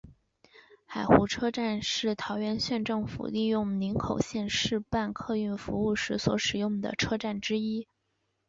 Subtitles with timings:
[0.87, 7.87] 海湖车站是桃园县政府利用林口线试办客运服务时所使用的车站之一。